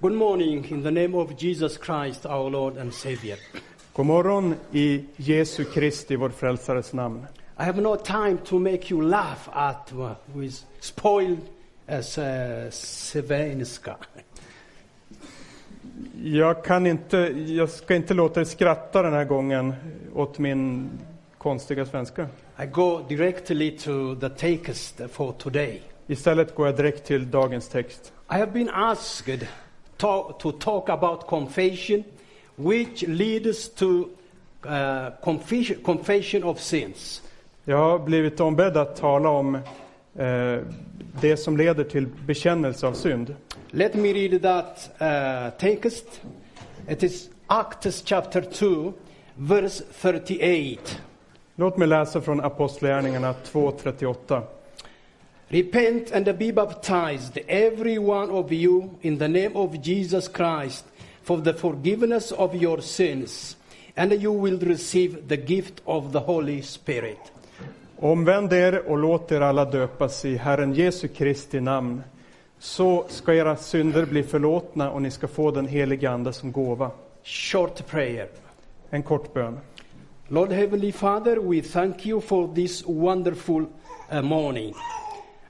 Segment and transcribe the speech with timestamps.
[0.00, 3.36] Good morning in the name of Jesus Christ, our Lord and Savior.
[3.92, 7.26] God morgon i Jesu Kristi, vår frälsares namn.
[7.60, 11.40] I have no time to make you laugh at uh, with spoiled
[11.86, 13.96] as uh, svenska.
[16.22, 19.74] Jag kan inte, jag ska inte låta er skratta den här gången
[20.14, 20.90] åt min
[21.38, 22.28] konstiga svenska.
[22.62, 25.82] I go directly to the text for today.
[26.06, 28.12] Istället går jag direkt till dagens text.
[28.30, 29.48] I have been asked
[29.98, 32.04] to, to talk about confession,
[32.56, 34.10] which leads to
[34.64, 37.22] uh, confession, confession of sins.
[37.64, 40.58] Jag har blivit ombedd att tala om eh,
[41.20, 43.34] det som leder till bekännelse av synd.
[43.70, 46.20] Let me read that uh, text.
[46.88, 48.92] It is Acts chapter 2,
[49.34, 50.80] verse 38.
[51.56, 54.42] Låt mig läsa från Apostlagärningarna 2.38.
[55.50, 60.84] Repent and be baptized, every one of you, in the name of Jesus Christ,
[61.22, 63.56] for the forgiveness of your sins,
[63.96, 67.18] and you will receive the gift of the Holy Spirit.
[67.96, 72.02] Omvänd er och låt er alla döpas i Herren Jesu Kristi namn.
[72.58, 76.90] Så ska era synder bli förlåtna och ni ska få den helige Ande som gåva.
[77.24, 78.28] Short prayer.
[78.90, 79.58] En kort bön.
[80.28, 83.66] Lord Heavenly Father, we thank you for this wonderful
[84.12, 84.74] uh, morning.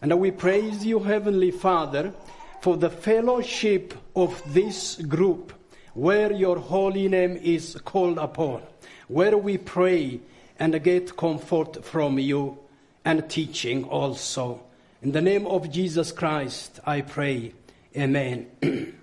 [0.01, 2.13] And we praise you, Heavenly Father,
[2.61, 5.53] for the fellowship of this group
[5.95, 8.63] where your holy name is called upon,
[9.09, 10.21] where we pray
[10.59, 12.59] and get comfort from you
[13.05, 14.61] and teaching also.
[15.03, 17.53] In the name of Jesus Christ, I pray.
[17.97, 18.47] Amen.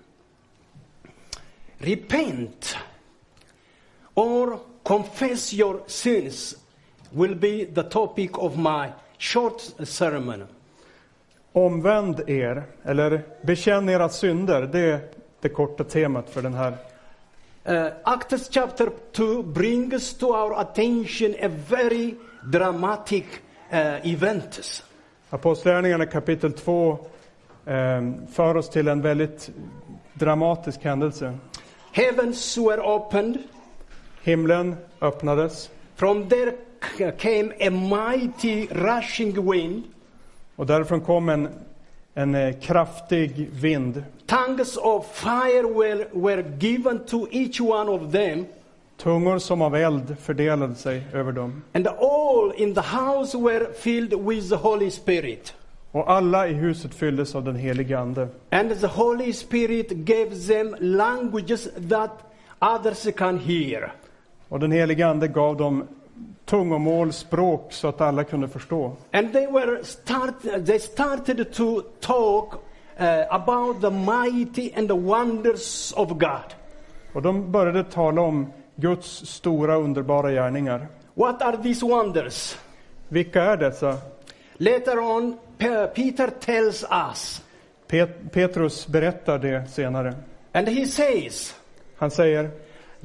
[1.80, 2.76] Repent
[4.14, 6.56] or confess your sins
[7.12, 10.48] will be the topic of my short sermon.
[11.56, 14.62] Omvänd er, eller bekänn era synder.
[14.72, 15.00] Det är
[15.40, 16.70] det korta temat för den här.
[17.68, 22.14] Uh, Acts chapter 2 brings to our attention a very
[22.44, 23.24] dramatic
[23.72, 24.82] uh, event.
[25.30, 26.98] Apostlagärningarna kapitel 2
[27.66, 29.50] eh, för oss till en väldigt
[30.12, 31.38] dramatisk händelse.
[31.92, 33.38] Heavens were opened.
[34.22, 36.52] Himlen öppnades From there
[37.18, 39.84] came a mighty rushing wind.
[40.56, 41.48] Och därifrån kom en,
[42.14, 44.04] en eh, kraftig vind.
[44.26, 48.46] Tongues of fire were, were given to each one of them.
[48.96, 51.62] Tungor som av eld fördelade sig över dem.
[51.72, 55.54] And all in the house were filled with the Holy Spirit.
[55.90, 58.28] Och alla i huset fylldes av den helige Ande.
[58.50, 62.10] And the Holy Spirit gave them languages that
[62.58, 63.92] others can hear.
[64.48, 65.84] Och den helige Ande gav dem
[66.46, 68.92] tungomål, språk, så att alla kunde förstå.
[69.12, 70.34] And they were start,
[70.66, 72.54] they started to talk
[73.00, 76.54] uh, about the mighty and the wonders of God.
[77.12, 80.86] Och de började tala om Guds stora underbara gärningar.
[81.14, 82.58] What are these wonders?
[83.08, 83.96] Vilka är dessa?
[84.56, 87.42] Later on, Pe- Peter tells us,
[87.88, 90.14] Pet- Petrus berättar det senare.
[90.52, 91.54] and he says,
[91.96, 92.50] Han säger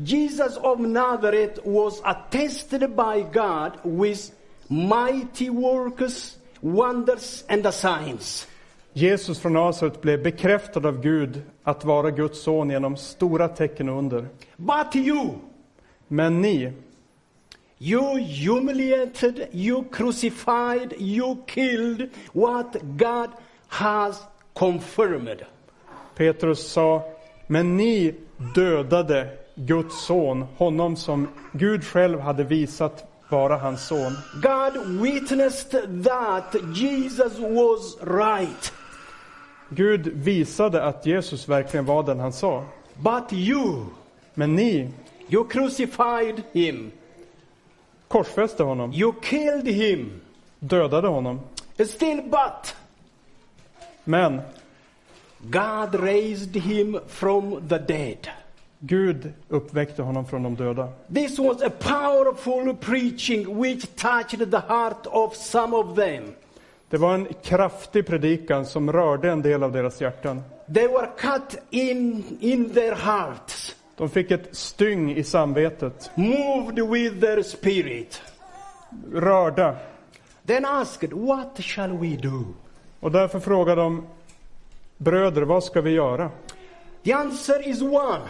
[0.04, 4.32] Jesus of Nazareth was attested by God with
[4.70, 8.48] mighty works, wonders, and the signs.
[8.94, 13.98] Jesus från Nasaret blev bekräftad av Gud att vara Guds son genom stora tecken och
[13.98, 14.28] under.
[14.58, 15.36] But you,
[16.12, 16.74] Men ni,
[17.80, 23.30] you humiliated, you crucified, you killed what God
[23.68, 24.22] has
[24.54, 25.46] confirmed.
[26.16, 27.04] Petrus sa,
[27.48, 28.16] men ni
[28.56, 29.28] dödade
[29.66, 34.18] Guds son, honom som Gud själv hade visat vara hans son.
[34.42, 38.74] God witnessed that Jesus was right.
[39.70, 42.64] Gud visade att Jesus verkligen var den han sa.
[42.98, 43.86] But you,
[44.34, 44.90] Men ni
[45.30, 46.92] you crucified him.
[48.08, 50.22] korsfäste honom, You killed him.
[50.60, 51.40] dödade honom.
[51.86, 52.76] Still, but
[54.04, 54.42] Men
[55.40, 58.28] God raised him from the dead.
[58.84, 60.88] Gud uppväckte honom från de döda.
[61.14, 66.24] This was a powerful preaching which touched the heart of some of them.
[66.90, 70.42] Det var en kraftig predikan som rörde en del av deras hjärtan.
[70.74, 77.20] They were cut in, in their hearts, De fick ett styng i samvetet, moved with
[77.20, 78.22] their spirit.
[79.14, 79.76] rörda.
[80.46, 82.44] Then asked, What shall we do?
[83.00, 84.08] Och därför frågade de,
[84.98, 86.30] bröder, vad ska vi göra?
[87.04, 88.22] The answer is one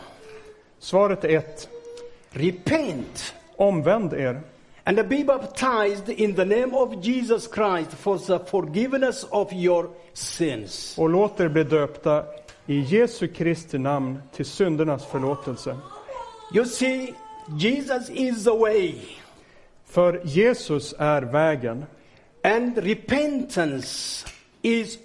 [0.81, 1.69] Svaret är ett,
[2.29, 3.33] repent.
[3.55, 4.41] Omvänd er.
[4.83, 10.97] And be baptized in the name of Jesus Christ for the forgiveness of your sins.
[10.97, 12.23] och låt er bli döpta
[12.65, 15.77] i Jesu Kristi namn till syndernas förlåtelse.
[16.53, 17.13] You see,
[17.59, 18.95] Jesus is the way,
[19.85, 21.85] För Jesus är vägen.
[22.43, 24.27] And repentance
[24.61, 24.97] is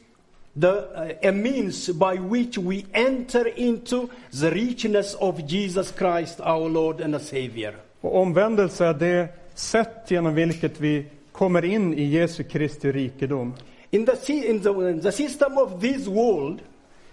[0.61, 4.09] the uh, a means by which we enter into
[4.41, 7.75] the richness of Jesus Christ, our Lord and Savior.
[8.01, 13.55] och omvändelse är det sätt genom vilket vi kommer in i Jesu Kristi rikedom.
[13.91, 16.61] In the, in the, in the system of this world,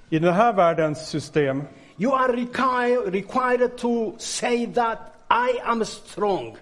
[0.10, 1.64] I den här världens system
[1.98, 4.98] you are require, required to say that
[5.30, 6.58] I am strong.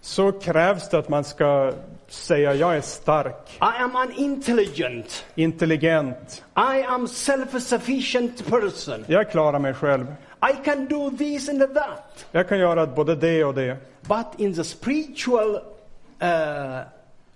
[0.00, 1.72] så krävs det att man ska
[2.08, 5.24] säga jag är stark, I am an intelligent.
[5.34, 9.04] intelligent, I am self-sufficient person.
[9.08, 10.06] jag klarar mig själv.
[10.52, 12.26] I can do this and that.
[12.32, 13.76] Jag kan göra både det och det.
[14.02, 15.54] But in the spiritual
[16.22, 16.80] uh,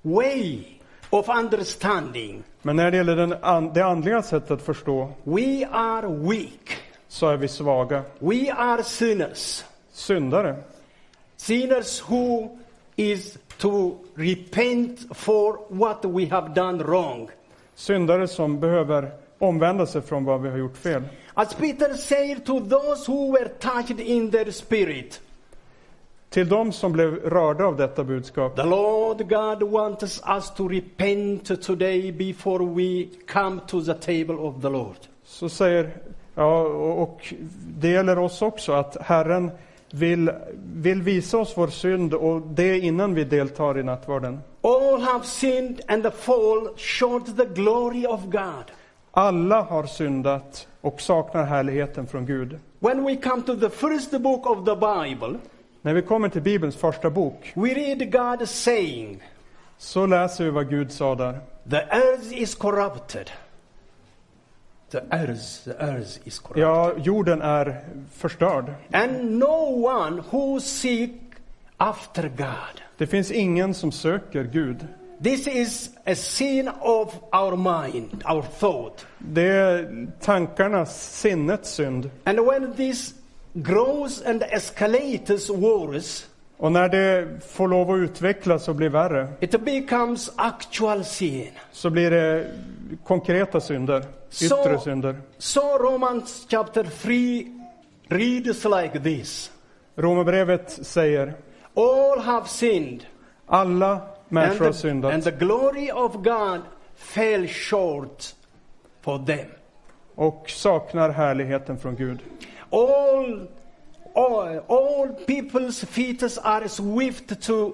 [0.03, 0.65] way
[1.11, 6.07] of understanding, Men när det gäller den an, det andliga sättet att förstå we are
[6.09, 6.77] weak.
[7.09, 8.03] så är vi svaga.
[8.19, 9.65] We are sinners.
[9.93, 10.57] Syndare.
[11.37, 12.49] Sinners who
[12.97, 17.31] is to repent for what we have done wrong.
[17.75, 21.03] Syndare som behöver omvända sig från vad vi har gjort fel.
[21.35, 25.21] As Peter said to those who were touched in their spirit,
[26.31, 28.57] Till de som blev rörda av detta budskap.
[28.57, 34.63] the Lord God wants us to repent today before we come to the table of
[34.63, 34.97] the Lord.
[35.25, 35.91] Så säger,
[36.35, 37.35] ja, och
[37.79, 39.51] det gäller oss också, att Herren
[39.95, 40.31] vill,
[40.75, 44.41] vill visa oss vår synd och det innan vi deltar i nattvarden.
[44.63, 48.65] All have sinned and fall short the glory of God.
[49.11, 52.59] Alla har syndat och saknar härligheten från Gud.
[52.79, 55.39] When we come to the first book of the Bible,
[55.83, 59.23] När vi kommer till Bibelns första bok we read God saying,
[59.79, 61.41] så läser vi vad Gud sa där.
[61.71, 63.31] The earth is corrupted.
[64.93, 66.43] The earth, the earth is.
[66.55, 67.85] Ja, jorden är
[68.15, 68.75] förstörd.
[68.93, 71.13] And no one who seek
[71.77, 72.83] after God.
[72.97, 74.87] Det finns ingen som söker Gud.
[75.23, 79.07] This is a sin of our mind, our thought.
[79.19, 82.11] Det är tankarnas, sinnets synd.
[82.25, 83.15] And when this
[83.55, 86.27] grows and escalates worse,
[86.63, 91.51] Och när det får lov att utvecklas och bli värre it becomes actual sin.
[91.73, 92.51] så blir det
[93.05, 93.99] konkreta synder,
[94.43, 95.17] yttre Så- synder.
[95.39, 97.47] So Romans chapter 3
[98.09, 99.51] reads like this.
[99.97, 101.35] Romarbrevet säger
[101.77, 103.05] All have sinned.
[103.47, 106.61] alla människor har the, and syndat the glory of God
[106.97, 108.25] fell short
[109.01, 109.47] for them.
[110.15, 112.19] och saknar härligheten från Gud.
[112.71, 113.49] All,
[114.15, 117.73] all, all people's feet are swift to,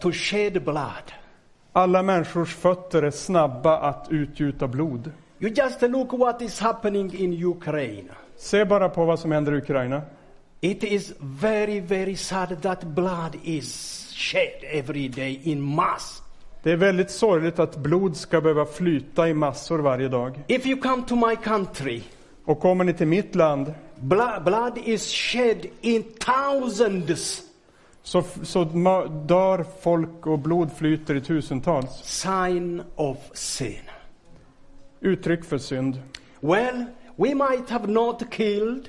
[0.00, 1.12] to shed blood.
[1.72, 5.12] Alla människors fötter är snabba att utgjuta blod.
[5.38, 8.08] You just look what is happening in Ukraine.
[8.36, 10.02] Se bara på vad som händer i Ukraina.
[10.60, 16.22] It is very, very sad that blood is shed every day in mass.
[16.62, 20.40] Det är väldigt sorgligt att blod ska behöva flyta i massor varje dag.
[20.46, 22.02] If you come to my country,
[22.44, 27.42] Och kommer ni till mitt land blood, blood is shed in thousands.
[28.02, 28.64] så, så
[29.26, 31.90] dör folk och blod flyter i tusentals.
[32.04, 33.80] Sign of sin.
[35.00, 36.00] Uttryck för synd.
[36.40, 36.84] Well,
[37.16, 38.88] we might have not killed,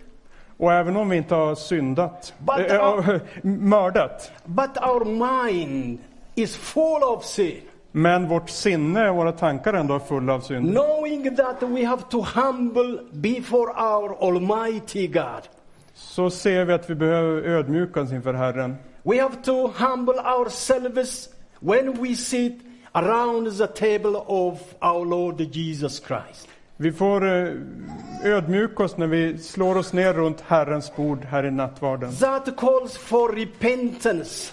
[0.58, 6.00] Och även om vi inte har syndat, But- äh, äh, mördat, but our mind
[6.36, 7.62] is full of sin.
[7.96, 10.72] Men vårt sinne och våra tankar ändå är fulla av synd.
[10.72, 15.42] Knowing that we have to humble before our Almighty God.
[15.94, 18.76] Så ser vi att vi behöver ödmjukas inför Herren.
[19.04, 22.62] We have to humble ourselves when we sit
[22.92, 26.48] around the table of our Lord Jesus Christ.
[26.78, 27.54] Vi får eh,
[28.24, 32.16] ödmjuka oss när vi slår oss ner runt Herrens bord här i nattvarden.
[32.16, 34.52] That calls for repentance.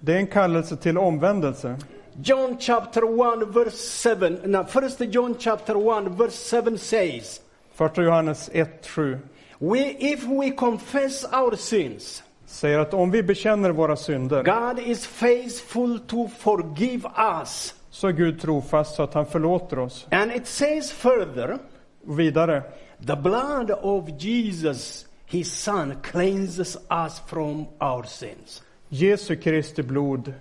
[0.00, 1.76] Det är en kallelse till omvändelse.
[2.22, 4.40] John chapter 1 verse 7.
[4.44, 7.40] Now, first John chapter 1 verse 7 says,
[7.74, 9.18] Första Johannes 1.7
[9.60, 15.06] we, if we confess our sins, säger att om vi bekänner våra synder God is
[15.06, 17.08] faithful to forgive
[17.40, 17.74] us.
[17.90, 20.06] så är Gud trofast så att han förlåter oss.
[20.10, 21.58] And it says further,
[22.02, 22.62] vidare,
[23.06, 28.62] the blood of Jesus, his son, cleanses us from our sins.
[28.88, 30.32] Jesu Kristi blod,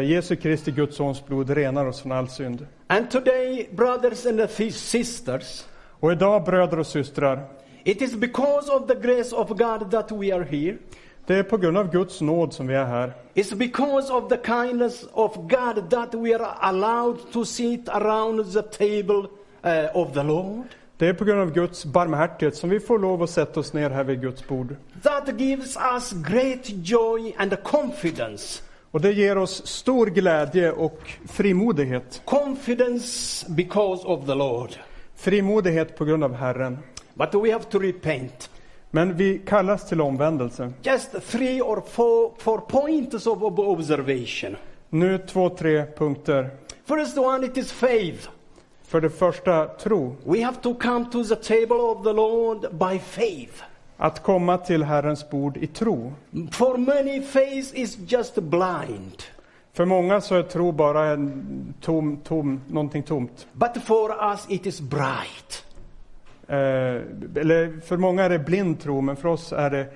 [0.00, 2.66] Jesu Kristi Guds sons blod renar oss från all synd.
[2.86, 5.64] And today, brothers and sisters,
[6.00, 7.44] Och idag bröder och systrar,
[7.84, 10.76] it is because of the grace of God that we are here.
[11.26, 13.12] det är på grund av Guds nåd som vi är här.
[13.34, 18.62] It's because of the kindness of God that we are allowed to sit around the
[18.62, 19.28] table
[19.64, 20.64] uh, of the Lord.
[20.96, 23.90] Det är på grund av Guds barmhärtighet som vi får lov att sätta oss ner
[23.90, 24.76] här vid Guds bord.
[25.02, 28.62] That gives us great joy and confidence.
[28.92, 32.22] Och det ger oss stor glädje och frimodighet.
[32.24, 34.70] Confidence because of the Lord.
[35.16, 36.78] Frimodighet på grund av Herren.
[37.14, 38.50] But we have to repent.
[38.90, 40.72] Men vi kallas till omvändelse.
[40.82, 44.56] Just three or four, four points of ob- observation.
[44.88, 46.50] Nu två, tre punkter.
[46.84, 48.28] First one, it is faith.
[48.82, 50.16] För det första, tro.
[50.24, 53.62] We have to come to the table of the Lord by faith.
[54.02, 56.12] Att komma till Herrens bord i tro.
[56.50, 59.22] For many, faith is just blind.
[59.72, 63.46] För många så är tro bara en tom, tom, någonting tomt.
[63.52, 65.64] But for us, it is bright.
[66.48, 66.56] Eh,
[67.40, 69.86] eller för många är det blind tro, men för oss är det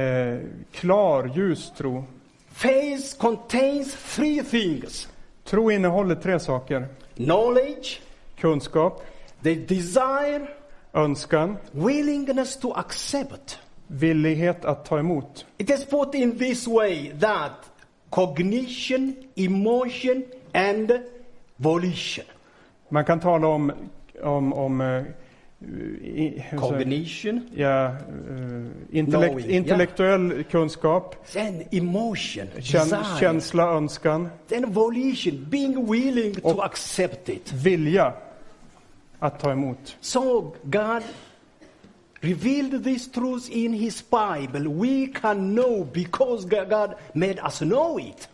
[0.00, 0.38] eh,
[0.72, 2.04] klar, ljus tro.
[2.52, 5.08] Faith contains three things
[5.44, 6.86] Tro innehåller tre saker.
[7.14, 8.00] knowledge,
[8.40, 9.02] Kunskap,
[9.42, 10.48] the desire,
[10.94, 13.58] önskan, willingness to accept.
[13.86, 15.46] villighet att ta emot.
[15.58, 17.52] It is put in this way that
[18.10, 20.92] cognition, emotion, and
[21.56, 22.24] volition.
[22.88, 23.72] Man kan tala om,
[24.22, 25.02] om, om eh,
[26.04, 27.92] i, Cognition, ja, eh,
[28.90, 36.48] intellekt, Knowing, intellektuell kunskap, then emotion, kän, desire, känsla, önskan, then volition, being willing to
[36.48, 37.52] Och- accept it.
[37.52, 38.12] vilja
[39.18, 39.96] att ta emot.
[40.00, 41.02] So God
[42.20, 44.68] revealed these truths in His Bible.
[44.68, 48.28] We can know because God made us know it.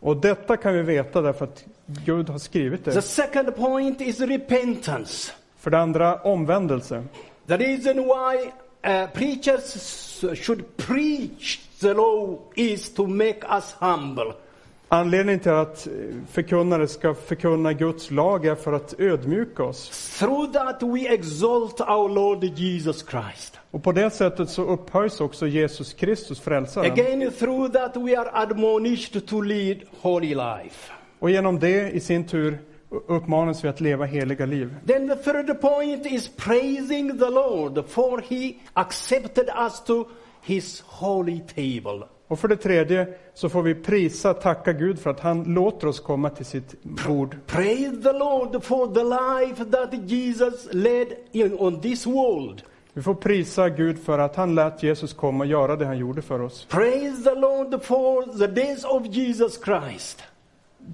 [0.00, 3.02] Och detta kan vi veta därför att Gud har skrivit The det.
[3.02, 5.32] second point is repentance.
[5.56, 7.04] För det andra, omvändelse.
[7.46, 8.46] The reason why
[8.92, 14.32] uh, preachers should preach the law is to make us humble.
[14.90, 15.92] Anledningen till att eh,
[16.30, 20.16] förkunnare ska förkunna Guds lag är för att ödmjuka oss.
[20.18, 23.60] Through that we exalt our Lord Jesus Christ.
[23.70, 26.92] Och på det sättet så upphöjs också Jesus Kristus, frälsaren.
[26.92, 30.92] Again, through that we are admonished to lead holy life.
[31.18, 32.58] Och genom det i sin tur
[32.90, 34.74] uppmanas vi att leva heliga liv.
[34.86, 40.04] Then the third point is praising the Lord, for he accepted us to
[40.42, 42.06] his holy table.
[42.28, 46.00] Och för det tredje så får vi prisa, tacka Gud för att han låter oss
[46.00, 47.36] komma till sitt bord.
[47.46, 52.62] Praise the Lord for the life that Jesus led in, on this world.
[52.92, 56.22] Vi får prisa Gud för att han lät Jesus komma och göra det han gjorde
[56.22, 56.66] för oss.
[56.70, 60.22] Praise the Lord for the days of Jesus Christ.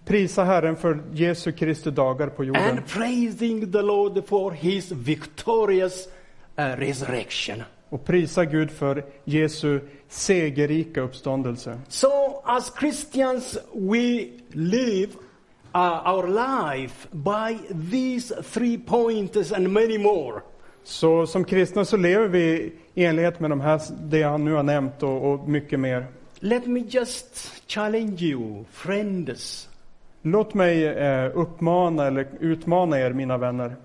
[0.05, 2.71] Prisa Herren för Jesu Kristi dagar på jorden.
[2.71, 6.09] And praising the Lord for his victorious
[6.59, 7.63] uh, resurrection.
[7.89, 9.81] Och prisa Gud för Jesu
[10.15, 11.81] segerrika uppståndelse.
[11.89, 15.09] So, as Christians, we live
[15.75, 17.59] uh, our life by
[17.91, 20.41] these three points and many more.
[20.85, 24.63] Så som kristna så lever vi i enlighet med de här, det han nu har
[24.63, 26.07] nämnt och, och mycket mer.
[26.41, 29.69] Let me just challenge you, friends.
[30.23, 33.77] Låt mig eh, uppmana eller utmana er, mina vänner.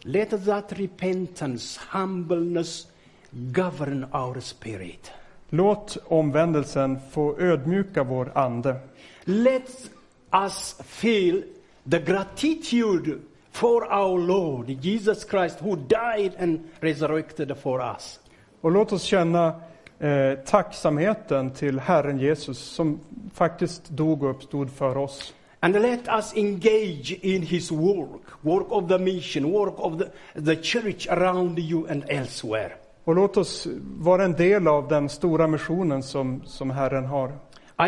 [0.00, 2.86] Let that repentance, humbleness
[3.30, 5.10] govern our spirit.
[5.50, 8.76] Låt omvändelsen få ödmjuka vår ande.
[9.24, 9.90] Let
[10.32, 11.42] us feel
[11.90, 13.18] the gratitude
[13.52, 18.20] for our Lord Jesus Christ who died and resurrected for us.
[18.60, 19.60] Och låt oss känna
[19.98, 23.00] eh, tacksamheten till Herren Jesus som
[23.34, 25.34] faktiskt dog och uppstod för oss.
[25.60, 30.62] And let us engage in his work, work of the mission, work of the, the
[30.62, 32.72] church around you and elsewhere.
[33.06, 37.28] Och låt oss vara en del av den stora missionen som, som Herren har.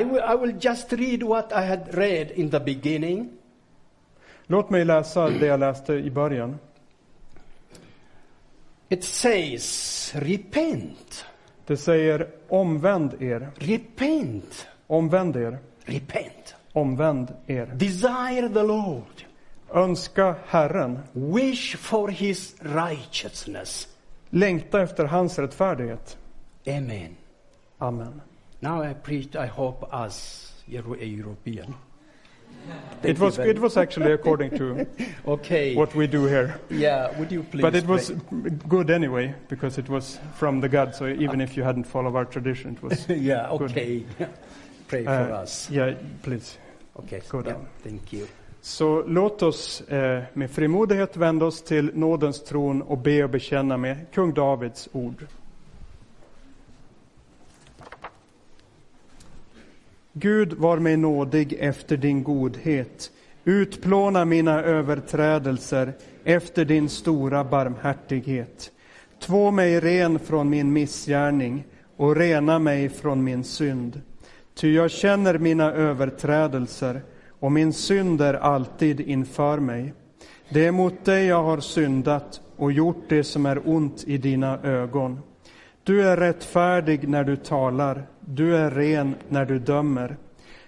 [0.01, 3.31] I will, I will just read what I had read in the beginning.
[4.47, 6.59] Låt mig läsa det jag läste i början.
[8.89, 11.25] It says, Repent,
[11.67, 16.55] Det säger omvänd er, repent, omvänd er, repent.
[16.73, 17.67] omvänd er.
[17.67, 19.25] Desire the Lord,
[19.73, 23.89] Önska Herren, wish for his righteousness.
[24.31, 26.19] Längta efter hans rättfärdighet.
[26.67, 27.17] Amen.
[27.79, 28.21] Amen.
[28.61, 31.75] Now I preach, I hope, as Euro- a European.
[33.03, 34.85] It was, it was actually according to
[35.27, 35.75] Okay.
[35.77, 36.55] what we do here.
[36.69, 37.63] Yeah, would you please?
[37.63, 38.11] But it was
[38.69, 42.25] good anyway, because it was from the God, so even if you hadn't followed our
[42.27, 43.09] tradition, it was.
[43.09, 43.71] yeah, Good.
[43.71, 44.05] okay.
[44.89, 45.71] Pray for Uh, us.
[45.71, 46.59] yeah, please.
[46.99, 47.23] Okay.
[47.29, 47.67] go yeah, down.
[47.83, 48.27] thank you.
[48.61, 53.77] Så låt oss eh, med frimodighet vända oss till nådens tron och be och bekänna
[53.77, 55.27] med kung Davids ord.
[60.13, 63.11] Gud var mig nådig efter din godhet.
[63.45, 65.93] Utplåna mina överträdelser
[66.25, 68.73] efter din stora barmhärtighet.
[69.21, 71.65] Två mig ren från min missgärning
[71.97, 74.01] och rena mig från min synd.
[74.55, 77.03] Ty jag känner mina överträdelser
[77.41, 79.93] och min synd är alltid inför mig.
[80.49, 84.59] Det är mot dig jag har syndat och gjort det som är ont i dina
[84.63, 85.21] ögon.
[85.85, 90.17] Du är rättfärdig när du talar, du är ren när du dömer.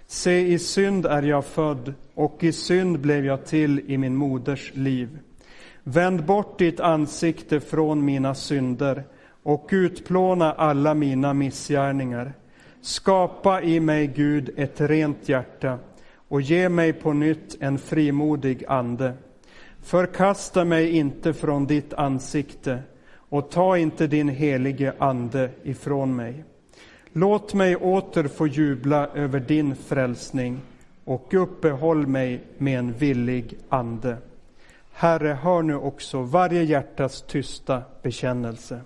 [0.07, 4.71] Se, i synd är jag född och i synd blev jag till i min moders
[4.75, 5.19] liv.
[5.83, 9.03] Vänd bort ditt ansikte från mina synder
[9.43, 12.33] och utplåna alla mina missgärningar.
[12.81, 15.79] Skapa i mig, Gud, ett rent hjärta
[16.31, 19.13] och ge mig på nytt en frimodig ande.
[19.81, 22.79] Förkasta mig inte från ditt ansikte
[23.13, 26.43] och ta inte din helige Ande ifrån mig.
[27.13, 30.59] Låt mig åter få jubla över din frälsning
[31.03, 34.17] och uppehåll mig med en villig ande.
[34.91, 38.81] Herre, hör nu också varje hjärtas tysta bekännelse.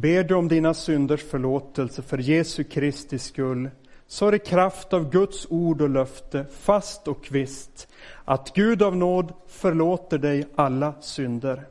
[0.00, 3.70] Ber du om dina synders förlåtelse för Jesu Kristi skull,
[4.06, 7.88] så är det kraft av Guds ord och löfte, fast och kvist,
[8.24, 11.64] att Gud av nåd förlåter dig alla synder.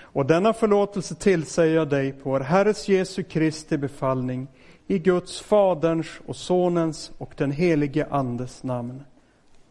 [0.00, 4.48] Och denna förlåtelse tillsäger jag dig på vår Herres Jesu Kristi befallning,
[4.86, 9.02] i Guds Faderns och Sonens och den helige Andes namn.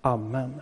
[0.02, 0.62] Amen.